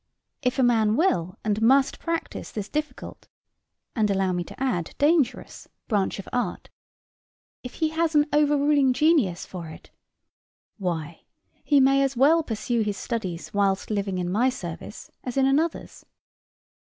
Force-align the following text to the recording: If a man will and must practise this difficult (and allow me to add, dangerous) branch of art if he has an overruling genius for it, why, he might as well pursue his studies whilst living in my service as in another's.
If 0.41 0.57
a 0.57 0.63
man 0.63 0.95
will 0.95 1.37
and 1.43 1.61
must 1.61 1.99
practise 1.99 2.51
this 2.51 2.69
difficult 2.69 3.27
(and 3.95 4.09
allow 4.09 4.31
me 4.33 4.43
to 4.45 4.59
add, 4.59 4.95
dangerous) 4.97 5.67
branch 5.87 6.17
of 6.17 6.27
art 6.33 6.71
if 7.61 7.75
he 7.75 7.89
has 7.89 8.15
an 8.15 8.25
overruling 8.33 8.93
genius 8.93 9.45
for 9.45 9.67
it, 9.69 9.91
why, 10.79 11.25
he 11.63 11.79
might 11.79 12.01
as 12.01 12.17
well 12.17 12.41
pursue 12.41 12.81
his 12.81 12.97
studies 12.97 13.53
whilst 13.53 13.91
living 13.91 14.17
in 14.17 14.31
my 14.31 14.49
service 14.49 15.11
as 15.23 15.37
in 15.37 15.45
another's. 15.45 16.03